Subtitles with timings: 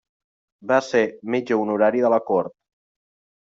[0.71, 1.03] Va ser
[1.35, 2.59] metge honorari de la Cort.